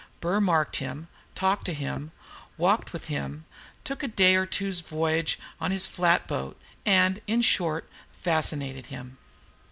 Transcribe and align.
Burr 0.19 0.41
marked 0.41 0.77
him, 0.77 1.09
talked 1.35 1.63
to 1.67 1.75
him, 1.75 2.11
walked 2.57 2.91
with 2.91 3.05
him, 3.05 3.45
took 3.83 4.01
him 4.03 4.09
a 4.09 4.13
day 4.15 4.35
or 4.35 4.47
two's 4.47 4.79
voyage 4.79 5.37
in 5.63 5.71
his 5.71 5.85
flat 5.85 6.25
boat, 6.27 6.59
and, 6.87 7.21
in 7.27 7.43
short, 7.43 7.87
fascinated 8.11 8.87
him. 8.87 9.19